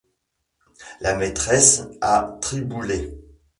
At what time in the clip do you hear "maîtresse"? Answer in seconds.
1.15-1.83